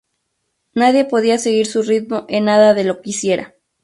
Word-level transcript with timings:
Nadie 0.73 1.05
podía 1.05 1.37
seguir 1.37 1.67
su 1.67 1.83
ritmo 1.83 2.25
en 2.27 2.45
nada 2.45 2.73
de 2.73 2.85
lo 2.85 3.03
que 3.03 3.11
hiciera. 3.11 3.53